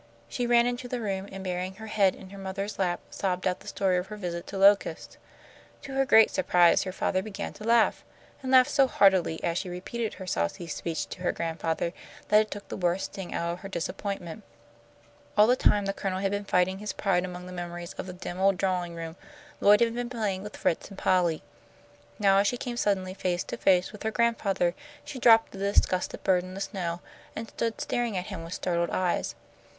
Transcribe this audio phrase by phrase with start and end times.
[0.27, 3.59] She ran into the room, and, burying her head in her mother's lap, sobbed out
[3.59, 5.19] the story of her visit to Locust.
[5.83, 8.03] To her great surprise her father began to laugh,
[8.41, 11.93] and laughed so heartily as she repeated her saucy speech to her grandfather,
[12.29, 14.41] that it took the worst sting out of her disappointment.
[15.37, 18.13] All the time the Colonel had been fighting his pride among the memories of the
[18.13, 19.17] dim old drawing room,
[19.59, 21.43] Lloyd had been playing with Fritz and Polly.
[22.17, 24.73] Now as she came suddenly face to face with her grandfather,
[25.05, 27.01] she dropped the disgusted bird in the snow,
[27.35, 29.35] and stood staring at him with startled eyes.